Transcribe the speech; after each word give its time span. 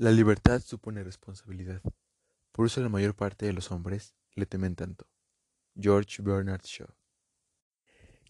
La 0.00 0.12
libertad 0.12 0.60
supone 0.60 1.02
responsabilidad. 1.02 1.82
Por 2.52 2.66
eso 2.66 2.80
la 2.80 2.88
mayor 2.88 3.16
parte 3.16 3.46
de 3.46 3.52
los 3.52 3.72
hombres 3.72 4.14
le 4.36 4.46
temen 4.46 4.76
tanto. 4.76 5.08
George 5.74 6.22
Bernard 6.22 6.62
Shaw. 6.62 6.86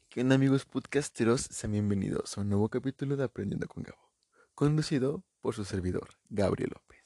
¿Qué 0.09 0.23
onda 0.23 0.37
amigos 0.37 0.65
podcasteros? 0.65 1.43
Sean 1.43 1.73
bienvenidos 1.73 2.39
a 2.39 2.41
un 2.41 2.49
nuevo 2.49 2.71
capítulo 2.71 3.19
de 3.19 3.25
Aprendiendo 3.25 3.69
con 3.69 3.83
Gabo, 3.83 4.15
conducido 4.55 5.27
por 5.43 5.55
su 5.55 5.67
servidor, 5.67 6.09
Gabriel 6.31 6.71
López. 6.73 7.05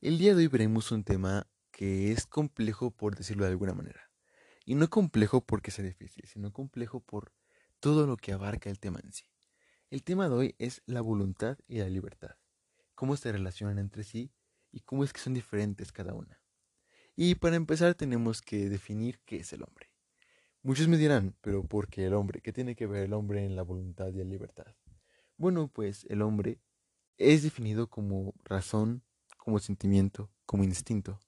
El 0.00 0.18
día 0.18 0.34
de 0.34 0.38
hoy 0.38 0.48
veremos 0.48 0.90
un 0.90 1.04
tema 1.04 1.46
que 1.70 2.10
es 2.10 2.26
complejo 2.26 2.90
por 2.90 3.14
decirlo 3.14 3.44
de 3.44 3.52
alguna 3.52 3.72
manera. 3.72 4.10
Y 4.64 4.74
no 4.74 4.90
complejo 4.90 5.46
porque 5.46 5.70
sea 5.70 5.84
difícil, 5.84 6.24
sino 6.26 6.52
complejo 6.52 6.98
por 6.98 7.32
todo 7.78 8.08
lo 8.08 8.16
que 8.16 8.32
abarca 8.32 8.68
el 8.68 8.80
tema 8.80 8.98
en 8.98 9.12
sí. 9.12 9.26
El 9.90 10.02
tema 10.02 10.28
de 10.28 10.34
hoy 10.34 10.54
es 10.58 10.82
la 10.86 11.02
voluntad 11.02 11.56
y 11.68 11.78
la 11.78 11.88
libertad 11.88 12.34
cómo 13.02 13.16
se 13.16 13.32
relacionan 13.32 13.80
entre 13.80 14.04
sí 14.04 14.30
y 14.70 14.78
cómo 14.78 15.02
es 15.02 15.12
que 15.12 15.18
son 15.18 15.34
diferentes 15.34 15.90
cada 15.90 16.14
una. 16.14 16.40
Y 17.16 17.34
para 17.34 17.56
empezar 17.56 17.96
tenemos 17.96 18.40
que 18.40 18.68
definir 18.68 19.18
qué 19.24 19.38
es 19.38 19.52
el 19.52 19.64
hombre. 19.64 19.90
Muchos 20.62 20.86
me 20.86 20.96
dirán, 20.96 21.34
pero 21.40 21.64
¿por 21.64 21.88
qué 21.88 22.06
el 22.06 22.14
hombre? 22.14 22.40
¿Qué 22.40 22.52
tiene 22.52 22.76
que 22.76 22.86
ver 22.86 23.02
el 23.02 23.12
hombre 23.12 23.44
en 23.44 23.56
la 23.56 23.62
voluntad 23.62 24.06
y 24.06 24.18
la 24.18 24.22
libertad? 24.22 24.76
Bueno, 25.36 25.66
pues 25.66 26.06
el 26.10 26.22
hombre 26.22 26.60
es 27.16 27.42
definido 27.42 27.90
como 27.90 28.34
razón, 28.44 29.02
como 29.36 29.58
sentimiento, 29.58 30.30
como 30.46 30.62
instinto. 30.62 31.18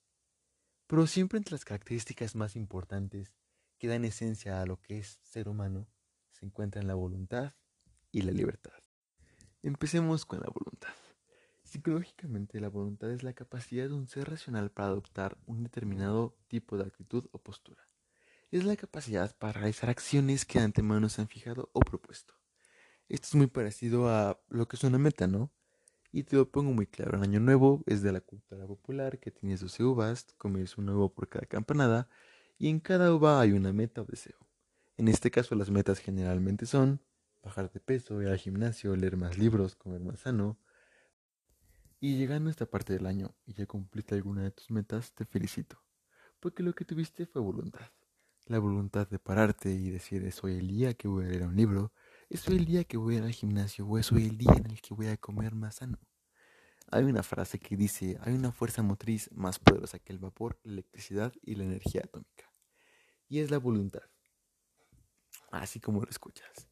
Pero 0.86 1.08
siempre 1.08 1.38
entre 1.38 1.54
las 1.54 1.64
características 1.64 2.36
más 2.36 2.54
importantes 2.54 3.34
que 3.78 3.88
dan 3.88 4.04
esencia 4.04 4.62
a 4.62 4.66
lo 4.66 4.80
que 4.80 4.98
es 4.98 5.18
ser 5.24 5.48
humano 5.48 5.88
se 6.30 6.46
encuentran 6.46 6.86
la 6.86 6.94
voluntad 6.94 7.52
y 8.12 8.22
la 8.22 8.30
libertad. 8.30 8.78
Empecemos 9.60 10.24
con 10.24 10.38
la 10.38 10.50
voluntad. 10.54 10.94
Psicológicamente, 11.74 12.60
la 12.60 12.68
voluntad 12.68 13.10
es 13.10 13.24
la 13.24 13.32
capacidad 13.32 13.88
de 13.88 13.94
un 13.94 14.06
ser 14.06 14.30
racional 14.30 14.70
para 14.70 14.90
adoptar 14.90 15.36
un 15.44 15.64
determinado 15.64 16.36
tipo 16.46 16.78
de 16.78 16.84
actitud 16.84 17.26
o 17.32 17.38
postura. 17.38 17.82
Es 18.52 18.62
la 18.62 18.76
capacidad 18.76 19.36
para 19.38 19.54
realizar 19.54 19.90
acciones 19.90 20.44
que 20.44 20.60
de 20.60 20.66
antemano 20.66 21.08
se 21.08 21.20
han 21.20 21.26
fijado 21.26 21.70
o 21.72 21.80
propuesto. 21.80 22.34
Esto 23.08 23.26
es 23.26 23.34
muy 23.34 23.48
parecido 23.48 24.08
a 24.08 24.40
lo 24.50 24.68
que 24.68 24.76
es 24.76 24.84
una 24.84 24.98
meta, 24.98 25.26
¿no? 25.26 25.50
Y 26.12 26.22
te 26.22 26.36
lo 26.36 26.48
pongo 26.48 26.72
muy 26.72 26.86
claro. 26.86 27.16
El 27.16 27.24
año 27.24 27.40
nuevo 27.40 27.82
es 27.86 28.02
de 28.02 28.12
la 28.12 28.20
cultura 28.20 28.64
popular 28.68 29.18
que 29.18 29.32
tienes 29.32 29.58
12 29.58 29.82
uvas, 29.82 30.26
comes 30.38 30.78
un 30.78 30.90
huevo 30.90 31.12
por 31.12 31.28
cada 31.28 31.46
campanada 31.46 32.08
y 32.56 32.68
en 32.68 32.78
cada 32.78 33.12
uva 33.12 33.40
hay 33.40 33.50
una 33.50 33.72
meta 33.72 34.00
o 34.00 34.04
deseo. 34.04 34.38
En 34.96 35.08
este 35.08 35.32
caso 35.32 35.56
las 35.56 35.70
metas 35.70 35.98
generalmente 35.98 36.66
son 36.66 37.00
bajar 37.42 37.72
de 37.72 37.80
peso, 37.80 38.22
ir 38.22 38.28
al 38.28 38.38
gimnasio, 38.38 38.94
leer 38.94 39.16
más 39.16 39.38
libros, 39.38 39.74
comer 39.74 40.02
más 40.02 40.20
sano, 40.20 40.56
y 42.04 42.18
llegando 42.18 42.48
a 42.48 42.50
esta 42.50 42.66
parte 42.66 42.92
del 42.92 43.06
año 43.06 43.34
y 43.46 43.54
ya 43.54 43.64
cumpliste 43.64 44.14
alguna 44.14 44.42
de 44.42 44.50
tus 44.50 44.70
metas, 44.70 45.14
te 45.14 45.24
felicito, 45.24 45.82
porque 46.38 46.62
lo 46.62 46.74
que 46.74 46.84
tuviste 46.84 47.24
fue 47.24 47.40
voluntad. 47.40 47.90
La 48.44 48.58
voluntad 48.58 49.08
de 49.08 49.18
pararte 49.18 49.70
y 49.70 49.88
decir, 49.88 50.22
es 50.26 50.44
hoy 50.44 50.58
el 50.58 50.68
día 50.68 50.92
que 50.92 51.08
voy 51.08 51.24
a 51.24 51.28
leer 51.28 51.44
un 51.44 51.56
libro, 51.56 51.94
es 52.28 52.46
hoy 52.46 52.56
el 52.56 52.66
día 52.66 52.84
que 52.84 52.98
voy 52.98 53.14
a 53.14 53.18
ir 53.20 53.24
al 53.24 53.32
gimnasio 53.32 53.86
o 53.86 53.96
es 53.96 54.12
hoy 54.12 54.26
el 54.26 54.36
día 54.36 54.52
en 54.54 54.70
el 54.70 54.82
que 54.82 54.92
voy 54.92 55.06
a 55.06 55.16
comer 55.16 55.54
más 55.54 55.76
sano. 55.76 55.98
Hay 56.90 57.04
una 57.04 57.22
frase 57.22 57.58
que 57.58 57.74
dice, 57.74 58.18
hay 58.20 58.34
una 58.34 58.52
fuerza 58.52 58.82
motriz 58.82 59.30
más 59.32 59.58
poderosa 59.58 59.98
que 59.98 60.12
el 60.12 60.18
vapor, 60.18 60.60
la 60.62 60.72
electricidad 60.72 61.32
y 61.40 61.54
la 61.54 61.64
energía 61.64 62.02
atómica. 62.04 62.52
Y 63.30 63.38
es 63.38 63.50
la 63.50 63.56
voluntad. 63.56 64.02
Así 65.50 65.80
como 65.80 66.02
lo 66.02 66.10
escuchas. 66.10 66.68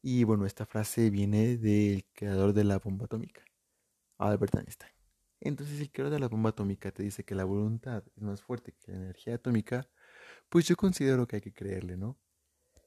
Y 0.00 0.22
bueno, 0.22 0.46
esta 0.46 0.64
frase 0.64 1.10
viene 1.10 1.56
del 1.56 2.06
creador 2.12 2.52
de 2.52 2.62
la 2.62 2.78
bomba 2.78 3.06
atómica. 3.06 3.42
Albert 4.18 4.54
Einstein. 4.56 4.92
Entonces, 5.40 5.80
el 5.80 5.90
creador 5.90 6.14
de 6.14 6.20
la 6.20 6.28
bomba 6.28 6.50
atómica 6.50 6.90
te 6.90 7.02
dice 7.02 7.24
que 7.24 7.34
la 7.34 7.44
voluntad 7.44 8.02
es 8.16 8.22
más 8.22 8.42
fuerte 8.42 8.72
que 8.72 8.92
la 8.92 8.98
energía 8.98 9.34
atómica, 9.34 9.88
pues 10.48 10.66
yo 10.66 10.76
considero 10.76 11.26
que 11.26 11.36
hay 11.36 11.42
que 11.42 11.52
creerle, 11.52 11.96
¿no? 11.96 12.18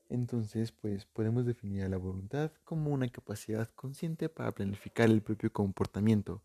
Entonces, 0.10 0.72
pues 0.72 1.06
podemos 1.06 1.46
definir 1.46 1.84
a 1.84 1.90
la 1.90 1.98
voluntad 1.98 2.52
como 2.64 2.90
una 2.90 3.08
capacidad 3.10 3.70
consciente 3.76 4.28
para 4.28 4.52
planificar 4.52 5.08
el 5.08 5.22
propio 5.22 5.54
comportamiento, 5.54 6.44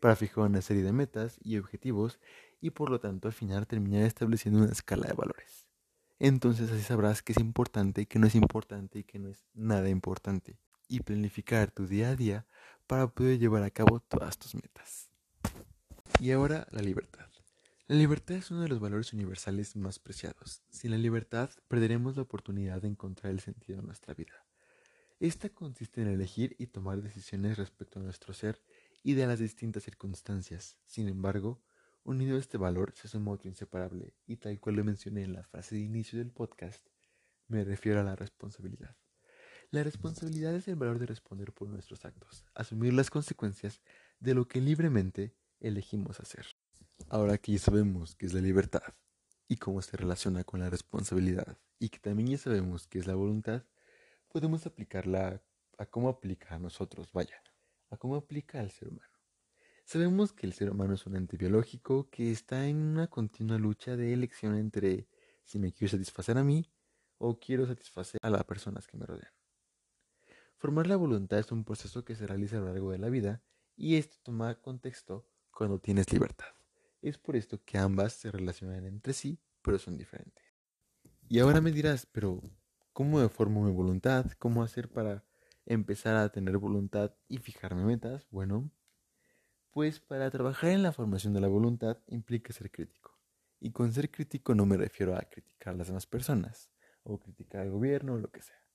para 0.00 0.16
fijar 0.16 0.44
una 0.44 0.60
serie 0.60 0.82
de 0.82 0.92
metas 0.92 1.38
y 1.42 1.56
objetivos 1.56 2.20
y 2.60 2.70
por 2.70 2.90
lo 2.90 3.00
tanto 3.00 3.28
al 3.28 3.34
final 3.34 3.66
terminar 3.66 4.02
estableciendo 4.02 4.62
una 4.62 4.72
escala 4.72 5.06
de 5.08 5.14
valores. 5.14 5.66
Entonces 6.18 6.70
así 6.70 6.82
sabrás 6.82 7.22
qué 7.22 7.32
es 7.32 7.38
importante, 7.38 8.06
qué 8.06 8.18
no 8.18 8.26
es 8.26 8.34
importante 8.34 9.00
y 9.00 9.04
qué 9.04 9.18
no 9.18 9.30
es 9.30 9.46
nada 9.54 9.88
importante. 9.88 10.58
Y 10.88 11.00
planificar 11.00 11.70
tu 11.70 11.86
día 11.86 12.10
a 12.10 12.16
día 12.16 12.46
para 12.86 13.08
poder 13.08 13.38
llevar 13.38 13.62
a 13.62 13.70
cabo 13.70 14.00
todas 14.00 14.38
tus 14.38 14.54
metas. 14.54 15.08
Y 16.20 16.30
ahora 16.30 16.66
la 16.70 16.82
libertad. 16.82 17.26
La 17.88 17.96
libertad 17.96 18.36
es 18.36 18.50
uno 18.50 18.62
de 18.62 18.68
los 18.68 18.80
valores 18.80 19.12
universales 19.12 19.76
más 19.76 19.98
preciados. 19.98 20.62
Sin 20.70 20.90
la 20.90 20.98
libertad 20.98 21.50
perderemos 21.68 22.16
la 22.16 22.22
oportunidad 22.22 22.82
de 22.82 22.88
encontrar 22.88 23.32
el 23.32 23.40
sentido 23.40 23.80
de 23.80 23.86
nuestra 23.86 24.14
vida. 24.14 24.44
Esta 25.20 25.48
consiste 25.48 26.02
en 26.02 26.08
elegir 26.08 26.56
y 26.58 26.66
tomar 26.66 27.00
decisiones 27.00 27.56
respecto 27.58 28.00
a 28.00 28.02
nuestro 28.02 28.34
ser 28.34 28.60
y 29.02 29.14
de 29.14 29.26
las 29.26 29.38
distintas 29.38 29.84
circunstancias. 29.84 30.76
Sin 30.84 31.08
embargo, 31.08 31.62
unido 32.02 32.36
a 32.36 32.40
este 32.40 32.58
valor 32.58 32.92
se 32.94 33.08
suma 33.08 33.32
otro 33.32 33.48
inseparable, 33.48 34.14
y 34.26 34.36
tal 34.36 34.58
cual 34.58 34.76
lo 34.76 34.84
mencioné 34.84 35.22
en 35.22 35.32
la 35.32 35.44
frase 35.44 35.76
de 35.76 35.82
inicio 35.82 36.18
del 36.18 36.32
podcast, 36.32 36.86
me 37.48 37.64
refiero 37.64 38.00
a 38.00 38.04
la 38.04 38.16
responsabilidad. 38.16 38.96
La 39.70 39.82
responsabilidad 39.82 40.54
es 40.54 40.68
el 40.68 40.76
valor 40.76 41.00
de 41.00 41.06
responder 41.06 41.52
por 41.52 41.68
nuestros 41.68 42.04
actos, 42.04 42.44
asumir 42.54 42.92
las 42.94 43.10
consecuencias 43.10 43.80
de 44.20 44.34
lo 44.34 44.46
que 44.46 44.60
libremente 44.60 45.34
elegimos 45.58 46.20
hacer. 46.20 46.46
Ahora 47.08 47.36
que 47.38 47.52
ya 47.52 47.58
sabemos 47.58 48.14
qué 48.14 48.26
es 48.26 48.32
la 48.32 48.40
libertad 48.40 48.94
y 49.48 49.56
cómo 49.56 49.82
se 49.82 49.96
relaciona 49.96 50.44
con 50.44 50.60
la 50.60 50.70
responsabilidad 50.70 51.58
y 51.80 51.88
que 51.88 51.98
también 51.98 52.28
ya 52.28 52.38
sabemos 52.38 52.86
qué 52.86 53.00
es 53.00 53.08
la 53.08 53.16
voluntad, 53.16 53.64
podemos 54.28 54.66
aplicarla 54.66 55.42
a 55.78 55.86
cómo 55.86 56.08
aplica 56.08 56.54
a 56.54 56.58
nosotros, 56.60 57.12
vaya, 57.12 57.42
a 57.90 57.96
cómo 57.96 58.14
aplica 58.14 58.60
al 58.60 58.70
ser 58.70 58.88
humano. 58.88 59.12
Sabemos 59.84 60.32
que 60.32 60.46
el 60.46 60.52
ser 60.52 60.70
humano 60.70 60.94
es 60.94 61.06
un 61.06 61.16
ente 61.16 61.36
biológico 61.36 62.08
que 62.10 62.30
está 62.30 62.66
en 62.66 62.76
una 62.76 63.08
continua 63.08 63.58
lucha 63.58 63.96
de 63.96 64.12
elección 64.12 64.56
entre 64.56 65.08
si 65.44 65.58
me 65.58 65.72
quiero 65.72 65.90
satisfacer 65.90 66.38
a 66.38 66.44
mí 66.44 66.70
o 67.18 67.38
quiero 67.38 67.66
satisfacer 67.66 68.20
a 68.22 68.30
las 68.30 68.44
personas 68.44 68.86
que 68.86 68.96
me 68.96 69.06
rodean. 69.06 69.35
Formar 70.58 70.86
la 70.86 70.96
voluntad 70.96 71.38
es 71.38 71.52
un 71.52 71.64
proceso 71.64 72.04
que 72.04 72.14
se 72.14 72.26
realiza 72.26 72.56
a 72.56 72.60
lo 72.60 72.66
largo 72.66 72.90
de 72.90 72.98
la 72.98 73.10
vida 73.10 73.42
y 73.76 73.96
esto 73.96 74.16
toma 74.22 74.54
contexto 74.62 75.28
cuando 75.50 75.78
tienes 75.78 76.10
libertad. 76.10 76.46
Es 77.02 77.18
por 77.18 77.36
esto 77.36 77.62
que 77.62 77.76
ambas 77.76 78.14
se 78.14 78.30
relacionan 78.30 78.86
entre 78.86 79.12
sí, 79.12 79.38
pero 79.60 79.78
son 79.78 79.98
diferentes. 79.98 80.44
Y 81.28 81.40
ahora 81.40 81.60
me 81.60 81.72
dirás, 81.72 82.06
pero 82.06 82.40
¿cómo 82.94 83.28
formo 83.28 83.64
mi 83.64 83.72
voluntad? 83.72 84.30
¿Cómo 84.38 84.62
hacer 84.62 84.88
para 84.88 85.24
empezar 85.66 86.16
a 86.16 86.30
tener 86.30 86.56
voluntad 86.56 87.14
y 87.28 87.36
fijarme 87.36 87.84
metas? 87.84 88.26
Bueno, 88.30 88.70
pues 89.72 90.00
para 90.00 90.30
trabajar 90.30 90.70
en 90.70 90.82
la 90.82 90.92
formación 90.92 91.34
de 91.34 91.40
la 91.42 91.48
voluntad 91.48 91.98
implica 92.06 92.54
ser 92.54 92.70
crítico. 92.70 93.18
Y 93.60 93.72
con 93.72 93.92
ser 93.92 94.10
crítico 94.10 94.54
no 94.54 94.64
me 94.64 94.78
refiero 94.78 95.14
a 95.14 95.20
criticar 95.20 95.74
a 95.74 95.76
las 95.76 95.88
demás 95.88 96.06
personas 96.06 96.70
o 97.02 97.18
criticar 97.18 97.60
al 97.60 97.70
gobierno 97.70 98.14
o 98.14 98.18
lo 98.18 98.30
que 98.30 98.40
sea. 98.40 98.65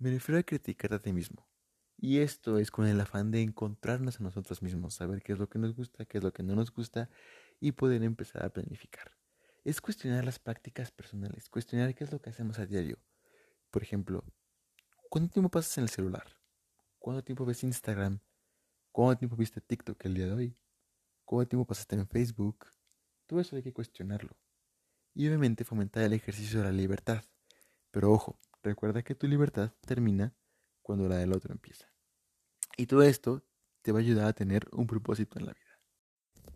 Me 0.00 0.10
refiero 0.10 0.38
a 0.38 0.42
criticar 0.42 0.94
a 0.94 0.98
ti 0.98 1.12
mismo. 1.12 1.46
Y 1.98 2.20
esto 2.20 2.58
es 2.58 2.70
con 2.70 2.86
el 2.86 2.98
afán 3.02 3.30
de 3.30 3.42
encontrarnos 3.42 4.18
a 4.18 4.22
nosotros 4.22 4.62
mismos, 4.62 4.94
saber 4.94 5.22
qué 5.22 5.34
es 5.34 5.38
lo 5.38 5.50
que 5.50 5.58
nos 5.58 5.76
gusta, 5.76 6.06
qué 6.06 6.16
es 6.16 6.24
lo 6.24 6.32
que 6.32 6.42
no 6.42 6.54
nos 6.54 6.72
gusta 6.72 7.10
y 7.60 7.72
poder 7.72 8.02
empezar 8.02 8.42
a 8.42 8.48
planificar. 8.48 9.12
Es 9.62 9.82
cuestionar 9.82 10.24
las 10.24 10.38
prácticas 10.38 10.90
personales, 10.90 11.50
cuestionar 11.50 11.94
qué 11.94 12.04
es 12.04 12.12
lo 12.12 12.22
que 12.22 12.30
hacemos 12.30 12.58
a 12.58 12.64
diario. 12.64 12.98
Por 13.70 13.82
ejemplo, 13.82 14.24
¿cuánto 15.10 15.34
tiempo 15.34 15.50
pasas 15.50 15.76
en 15.76 15.82
el 15.82 15.90
celular? 15.90 16.24
¿Cuánto 16.98 17.22
tiempo 17.22 17.44
ves 17.44 17.62
Instagram? 17.62 18.20
¿Cuánto 18.92 19.18
tiempo 19.18 19.36
viste 19.36 19.60
TikTok 19.60 20.02
el 20.06 20.14
día 20.14 20.28
de 20.28 20.32
hoy? 20.32 20.56
¿Cuánto 21.26 21.50
tiempo 21.50 21.66
pasaste 21.66 21.96
en 21.96 22.08
Facebook? 22.08 22.66
Todo 23.26 23.38
eso 23.38 23.54
hay 23.54 23.62
que 23.62 23.74
cuestionarlo. 23.74 24.34
Y 25.12 25.26
obviamente 25.26 25.62
fomentar 25.62 26.04
el 26.04 26.14
ejercicio 26.14 26.60
de 26.60 26.64
la 26.64 26.72
libertad. 26.72 27.22
Pero 27.90 28.10
ojo, 28.12 28.40
Recuerda 28.62 29.02
que 29.02 29.14
tu 29.14 29.26
libertad 29.26 29.72
termina 29.86 30.34
cuando 30.82 31.08
la 31.08 31.16
del 31.16 31.32
otro 31.32 31.52
empieza. 31.52 31.86
Y 32.76 32.86
todo 32.86 33.02
esto 33.02 33.44
te 33.82 33.92
va 33.92 33.98
a 33.98 34.02
ayudar 34.02 34.26
a 34.26 34.32
tener 34.32 34.66
un 34.72 34.86
propósito 34.86 35.38
en 35.38 35.46
la 35.46 35.52
vida. 35.52 35.70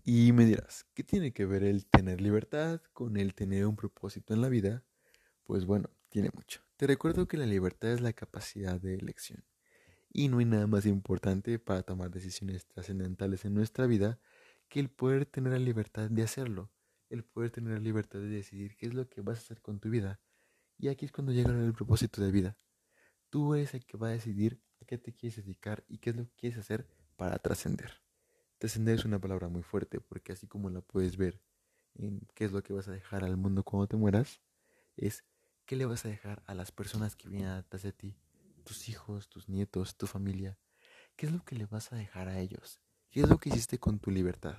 Y 0.04 0.32
me 0.32 0.44
dirás, 0.44 0.86
¿qué 0.94 1.02
tiene 1.02 1.32
que 1.32 1.46
ver 1.46 1.64
el 1.64 1.86
tener 1.86 2.20
libertad 2.20 2.82
con 2.92 3.16
el 3.16 3.34
tener 3.34 3.66
un 3.66 3.74
propósito 3.74 4.34
en 4.34 4.42
la 4.42 4.50
vida? 4.50 4.84
Pues 5.44 5.64
bueno, 5.64 5.88
tiene 6.10 6.30
mucho. 6.34 6.60
Te 6.76 6.86
recuerdo 6.86 7.26
que 7.26 7.38
la 7.38 7.46
libertad 7.46 7.92
es 7.92 8.02
la 8.02 8.12
capacidad 8.12 8.78
de 8.78 8.96
elección. 8.96 9.44
Y 10.12 10.28
no 10.28 10.38
hay 10.38 10.44
nada 10.44 10.66
más 10.66 10.84
importante 10.84 11.58
para 11.58 11.82
tomar 11.82 12.10
decisiones 12.10 12.66
trascendentales 12.66 13.44
en 13.44 13.54
nuestra 13.54 13.86
vida 13.86 14.20
que 14.68 14.80
el 14.80 14.90
poder 14.90 15.26
tener 15.26 15.52
la 15.52 15.58
libertad 15.58 16.10
de 16.10 16.22
hacerlo, 16.22 16.70
el 17.08 17.24
poder 17.24 17.50
tener 17.50 17.72
la 17.72 17.80
libertad 17.80 18.18
de 18.18 18.28
decidir 18.28 18.76
qué 18.76 18.86
es 18.86 18.94
lo 18.94 19.08
que 19.08 19.22
vas 19.22 19.38
a 19.38 19.40
hacer 19.40 19.60
con 19.60 19.80
tu 19.80 19.88
vida, 19.88 20.20
y 20.78 20.88
aquí 20.88 21.06
es 21.06 21.12
cuando 21.12 21.32
llega 21.32 21.50
el 21.50 21.72
propósito 21.72 22.22
de 22.22 22.30
vida. 22.30 22.56
Tú 23.30 23.54
eres 23.54 23.74
el 23.74 23.84
que 23.84 23.96
va 23.96 24.08
a 24.08 24.12
decidir 24.12 24.60
a 24.80 24.84
qué 24.84 24.98
te 24.98 25.12
quieres 25.12 25.36
dedicar 25.36 25.84
y 25.88 25.98
qué 25.98 26.10
es 26.10 26.16
lo 26.16 26.24
que 26.24 26.34
quieres 26.36 26.58
hacer 26.58 26.86
para 27.16 27.38
trascender. 27.38 28.02
Trascender 28.58 28.94
es 28.96 29.04
una 29.04 29.18
palabra 29.18 29.48
muy 29.48 29.62
fuerte 29.62 30.00
porque 30.00 30.32
así 30.32 30.46
como 30.46 30.70
la 30.70 30.80
puedes 30.80 31.16
ver 31.16 31.40
en 31.94 32.26
qué 32.34 32.44
es 32.44 32.52
lo 32.52 32.62
que 32.62 32.72
vas 32.72 32.88
a 32.88 32.92
dejar 32.92 33.24
al 33.24 33.36
mundo 33.36 33.62
cuando 33.62 33.86
te 33.86 33.96
mueras, 33.96 34.40
es 34.96 35.24
qué 35.64 35.76
le 35.76 35.86
vas 35.86 36.04
a 36.04 36.08
dejar 36.08 36.42
a 36.46 36.54
las 36.54 36.72
personas 36.72 37.16
que 37.16 37.28
vienen 37.28 37.48
atrás 37.48 37.82
de 37.82 37.92
ti, 37.92 38.16
tus 38.64 38.88
hijos, 38.88 39.28
tus 39.28 39.48
nietos, 39.48 39.96
tu 39.96 40.06
familia. 40.06 40.58
¿Qué 41.16 41.26
es 41.26 41.32
lo 41.32 41.44
que 41.44 41.54
le 41.54 41.66
vas 41.66 41.92
a 41.92 41.96
dejar 41.96 42.28
a 42.28 42.40
ellos? 42.40 42.80
¿Qué 43.10 43.20
es 43.20 43.28
lo 43.28 43.38
que 43.38 43.48
hiciste 43.48 43.78
con 43.78 43.98
tu 43.98 44.10
libertad? 44.10 44.58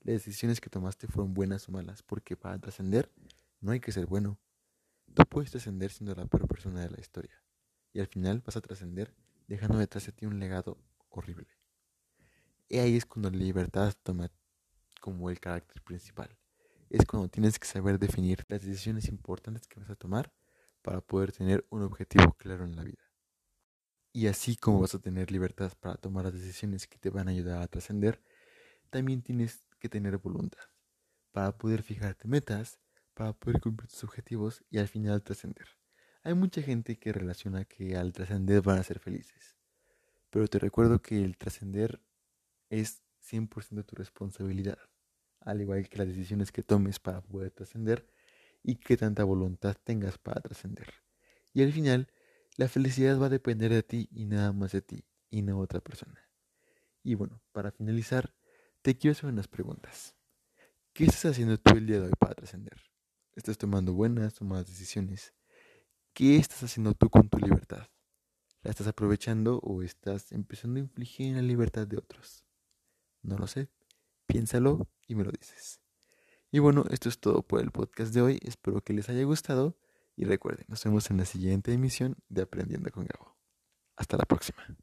Las 0.00 0.24
decisiones 0.24 0.60
que 0.60 0.70
tomaste 0.70 1.06
fueron 1.06 1.34
buenas 1.34 1.68
o 1.68 1.72
malas, 1.72 2.02
porque 2.02 2.36
para 2.36 2.58
trascender 2.58 3.10
no 3.60 3.72
hay 3.72 3.80
que 3.80 3.92
ser 3.92 4.06
bueno. 4.06 4.38
Tú 5.14 5.24
puedes 5.28 5.50
trascender 5.50 5.90
siendo 5.90 6.14
la 6.14 6.26
peor 6.26 6.48
persona 6.48 6.80
de 6.80 6.90
la 6.90 7.00
historia, 7.00 7.42
y 7.92 8.00
al 8.00 8.06
final 8.06 8.42
vas 8.44 8.56
a 8.56 8.60
trascender 8.60 9.14
dejando 9.46 9.78
detrás 9.78 10.06
de 10.06 10.12
ti 10.12 10.26
un 10.26 10.40
legado 10.40 10.78
horrible. 11.10 11.48
Y 12.68 12.78
ahí 12.78 12.96
es 12.96 13.04
cuando 13.04 13.30
la 13.30 13.36
libertad 13.36 13.92
toma 14.02 14.30
como 15.02 15.28
el 15.28 15.40
carácter 15.40 15.82
principal. 15.82 16.34
Es 16.88 17.04
cuando 17.04 17.28
tienes 17.28 17.58
que 17.58 17.66
saber 17.66 17.98
definir 17.98 18.44
las 18.48 18.62
decisiones 18.62 19.08
importantes 19.08 19.66
que 19.66 19.80
vas 19.80 19.90
a 19.90 19.96
tomar 19.96 20.32
para 20.80 21.00
poder 21.00 21.32
tener 21.32 21.66
un 21.68 21.82
objetivo 21.82 22.32
claro 22.32 22.64
en 22.64 22.76
la 22.76 22.84
vida. 22.84 23.02
Y 24.14 24.26
así 24.26 24.56
como 24.56 24.80
vas 24.80 24.94
a 24.94 24.98
tener 24.98 25.30
libertad 25.30 25.72
para 25.80 25.96
tomar 25.96 26.24
las 26.24 26.34
decisiones 26.34 26.86
que 26.86 26.98
te 26.98 27.10
van 27.10 27.28
a 27.28 27.30
ayudar 27.32 27.62
a 27.62 27.66
trascender, 27.66 28.22
también 28.90 29.22
tienes 29.22 29.66
que 29.78 29.88
tener 29.88 30.18
voluntad 30.18 30.64
para 31.32 31.56
poder 31.56 31.82
fijarte 31.82 32.28
metas, 32.28 32.78
para 33.14 33.32
poder 33.32 33.60
cumplir 33.60 33.88
tus 33.88 34.04
objetivos 34.04 34.62
y 34.70 34.78
al 34.78 34.88
final 34.88 35.22
trascender. 35.22 35.68
Hay 36.22 36.34
mucha 36.34 36.62
gente 36.62 36.98
que 36.98 37.12
relaciona 37.12 37.64
que 37.64 37.96
al 37.96 38.12
trascender 38.12 38.62
van 38.62 38.78
a 38.78 38.82
ser 38.82 38.98
felices, 38.98 39.56
pero 40.30 40.46
te 40.48 40.58
recuerdo 40.58 41.02
que 41.02 41.22
el 41.22 41.36
trascender 41.36 42.00
es 42.70 43.02
100% 43.20 43.84
tu 43.84 43.96
responsabilidad, 43.96 44.78
al 45.40 45.60
igual 45.60 45.88
que 45.88 45.98
las 45.98 46.08
decisiones 46.08 46.52
que 46.52 46.62
tomes 46.62 46.98
para 47.00 47.20
poder 47.20 47.50
trascender 47.50 48.08
y 48.62 48.76
que 48.76 48.96
tanta 48.96 49.24
voluntad 49.24 49.76
tengas 49.82 50.18
para 50.18 50.40
trascender. 50.40 50.88
Y 51.52 51.62
al 51.62 51.72
final, 51.72 52.08
la 52.56 52.68
felicidad 52.68 53.20
va 53.20 53.26
a 53.26 53.30
depender 53.30 53.72
de 53.72 53.82
ti 53.82 54.08
y 54.12 54.26
nada 54.26 54.52
más 54.52 54.72
de 54.72 54.82
ti 54.82 55.04
y 55.30 55.42
no 55.42 55.58
otra 55.58 55.80
persona. 55.80 56.28
Y 57.02 57.14
bueno, 57.14 57.42
para 57.52 57.72
finalizar, 57.72 58.34
te 58.82 58.96
quiero 58.96 59.12
hacer 59.12 59.30
unas 59.30 59.48
preguntas. 59.48 60.14
¿Qué 60.92 61.04
estás 61.04 61.32
haciendo 61.32 61.58
tú 61.58 61.76
el 61.76 61.86
día 61.86 62.00
de 62.00 62.06
hoy 62.06 62.12
para 62.18 62.34
trascender? 62.34 62.81
¿Estás 63.34 63.56
tomando 63.56 63.94
buenas 63.94 64.40
o 64.42 64.44
malas 64.44 64.66
decisiones? 64.66 65.32
¿Qué 66.12 66.36
estás 66.36 66.64
haciendo 66.64 66.92
tú 66.92 67.08
con 67.08 67.30
tu 67.30 67.38
libertad? 67.38 67.88
¿La 68.60 68.70
estás 68.70 68.86
aprovechando 68.86 69.58
o 69.60 69.82
estás 69.82 70.32
empezando 70.32 70.78
a 70.78 70.82
infligir 70.82 71.28
en 71.28 71.36
la 71.36 71.42
libertad 71.42 71.86
de 71.86 71.96
otros? 71.96 72.44
No 73.22 73.38
lo 73.38 73.46
sé. 73.46 73.70
Piénsalo 74.26 74.86
y 75.08 75.14
me 75.14 75.24
lo 75.24 75.30
dices. 75.30 75.80
Y 76.50 76.58
bueno, 76.58 76.84
esto 76.90 77.08
es 77.08 77.18
todo 77.20 77.42
por 77.42 77.60
el 77.60 77.70
podcast 77.70 78.12
de 78.12 78.20
hoy. 78.20 78.38
Espero 78.42 78.82
que 78.82 78.92
les 78.92 79.08
haya 79.08 79.24
gustado 79.24 79.78
y 80.14 80.24
recuerden, 80.24 80.66
nos 80.68 80.84
vemos 80.84 81.10
en 81.10 81.16
la 81.16 81.24
siguiente 81.24 81.72
emisión 81.72 82.16
de 82.28 82.42
Aprendiendo 82.42 82.90
con 82.90 83.06
Gabo. 83.06 83.34
Hasta 83.96 84.18
la 84.18 84.26
próxima. 84.26 84.76